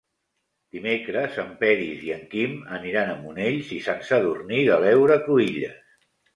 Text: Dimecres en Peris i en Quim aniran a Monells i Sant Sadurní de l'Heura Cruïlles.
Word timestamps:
Dimecres 0.77 1.37
en 1.43 1.51
Peris 1.59 2.01
i 2.07 2.09
en 2.15 2.25
Quim 2.33 2.57
aniran 2.79 3.13
a 3.13 3.19
Monells 3.21 3.71
i 3.79 3.79
Sant 3.91 4.03
Sadurní 4.11 4.67
de 4.73 4.83
l'Heura 4.85 5.23
Cruïlles. 5.31 5.81